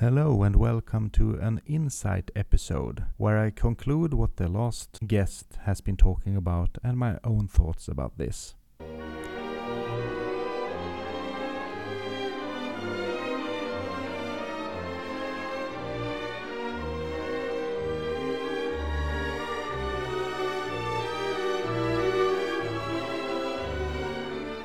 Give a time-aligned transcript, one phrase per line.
[0.00, 5.82] Hello and welcome to an insight episode where I conclude what the last guest has
[5.82, 8.54] been talking about and my own thoughts about this.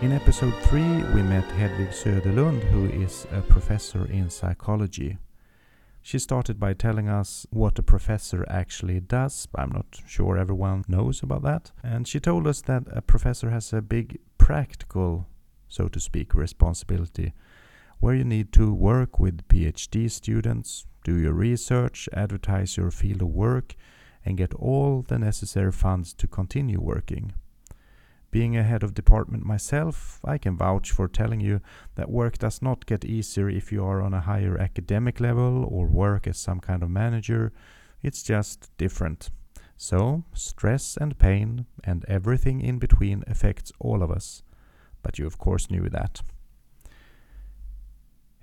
[0.02, 0.82] In episode 3,
[1.14, 5.18] we met Hedvig Söderlund, who is a professor in psychology.
[6.06, 9.48] She started by telling us what a professor actually does.
[9.56, 11.72] I'm not sure everyone knows about that.
[11.84, 15.26] And she told us that a professor has a big practical,
[15.68, 17.34] so to speak, responsibility
[18.00, 23.30] where you need to work with PhD students, do your research, advertise your field of
[23.30, 23.74] work,
[24.24, 27.34] and get all the necessary funds to continue working.
[28.36, 31.62] Being a head of department myself, I can vouch for telling you
[31.96, 35.88] that work does not get easier if you are on a higher academic level or
[35.88, 37.54] work as some kind of manager.
[38.04, 39.30] It's just different.
[39.78, 44.44] So, stress and pain and everything in between affects all of us.
[45.02, 46.22] But you, of course, knew that.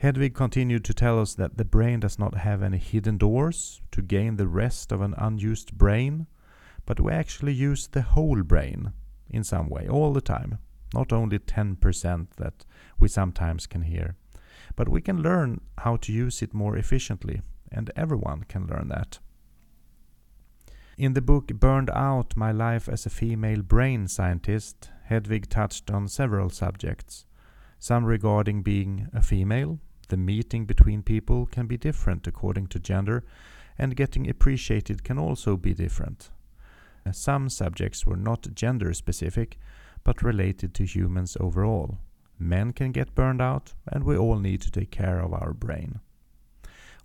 [0.02, 4.00] Hedvig continued to tell us that the brain does not have any hidden doors to
[4.00, 6.28] gain the rest of an unused brain,
[6.86, 8.94] but we actually use the whole brain
[9.32, 10.58] in some way all the time.
[10.94, 12.64] Not only 10% that
[13.00, 14.16] we sometimes can hear.
[14.76, 19.18] But we can learn how to use it more efficiently, and everyone can learn that.
[20.98, 26.06] In the book Burned Out My Life as a Female Brain Scientist, Hedvig touched on
[26.06, 27.24] several subjects.
[27.78, 33.24] Some regarding being a female, the meeting between people can be different according to gender,
[33.78, 36.30] and getting appreciated can also be different.
[37.10, 39.58] Some subjects were not gender specific,
[40.04, 41.98] but related to humans overall.
[42.38, 46.00] Men can get burned out, and we all need to take care of our brain.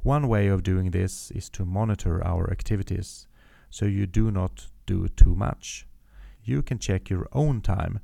[0.04, 3.28] One way of doing this is to monitor our activities,
[3.70, 5.88] so you do not do too much.
[6.44, 8.00] You can check your own time,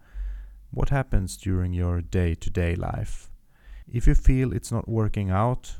[0.69, 3.29] what happens during your day to day life.
[3.87, 5.75] If you feel it's not working out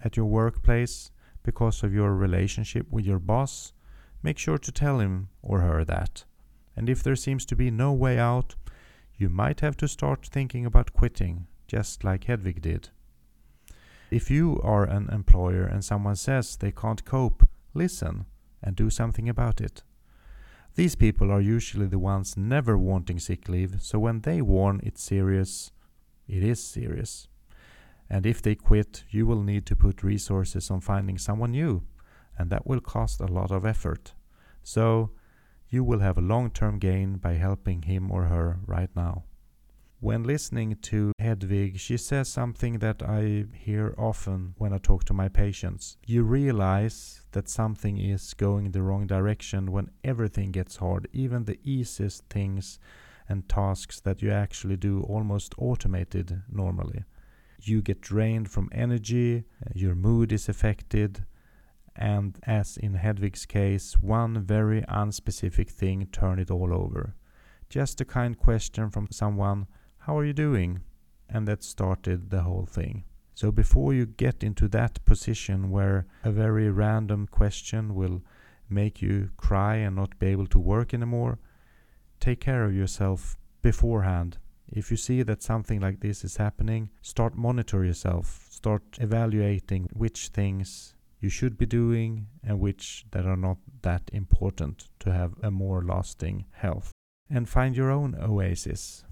[0.00, 1.10] at your workplace
[1.42, 3.72] because of your relationship with your boss,
[4.24, 6.24] make sure to tell him or her that.
[6.74, 8.56] And if there seems to be no way out,
[9.16, 12.88] you might have to start thinking about quitting, just like Hedvig did.
[14.10, 18.24] If you are an employer and someone says they can't cope, listen
[18.62, 19.82] and do something about it.
[20.74, 25.02] These people are usually the ones never wanting sick leave, so when they warn it's
[25.02, 25.70] serious,
[26.26, 27.28] it is serious.
[28.08, 31.82] And if they quit, you will need to put resources on finding someone new
[32.38, 34.14] and that will cost a lot of effort.
[34.62, 35.10] So
[35.68, 39.24] you will have a long term gain by helping him or her right now.
[40.00, 45.14] When listening to Hedvig, she says something that I hear often when I talk to
[45.14, 45.96] my patients.
[46.06, 51.58] You realize that something is going the wrong direction when everything gets hard, even the
[51.64, 52.78] easiest things
[53.30, 57.04] and tasks that you actually do almost automated normally.
[57.62, 59.44] You get drained from energy,
[59.74, 61.24] your mood is affected,
[61.96, 67.14] and as in Hedvig's case, one very unspecific thing turned it all over.
[67.68, 69.66] Just a kind question from someone,
[69.98, 70.80] How are you doing?
[71.28, 73.04] And that started the whole thing.
[73.34, 78.22] So before you get into that position where a very random question will
[78.68, 81.38] make you cry and not be able to work anymore,
[82.20, 84.38] take care of yourself beforehand.
[84.68, 88.46] If you see that something like this is happening, start monitor yourself.
[88.50, 90.94] Start evaluating which things
[91.24, 95.82] you should be doing and which that are not that important to have a more
[95.82, 96.90] lasting health.
[97.30, 99.04] And find your own oasis.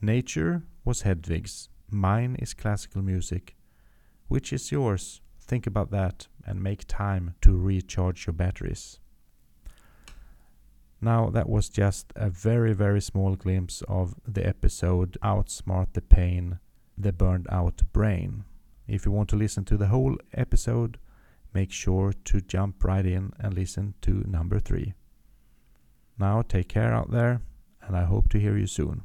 [0.00, 3.56] Nature was Hedvig's, mine is classical music.
[4.28, 5.20] Which is yours?
[5.40, 9.00] Think about that and make time to recharge your batteries.
[11.00, 16.60] Now, that was just a very, very small glimpse of the episode Outsmart the Pain,
[16.96, 18.44] the Burned Out Brain.
[18.86, 20.98] If you want to listen to the whole episode,
[21.52, 24.94] make sure to jump right in and listen to number three.
[26.18, 27.40] Now, take care out there,
[27.82, 29.02] and I hope to hear you soon.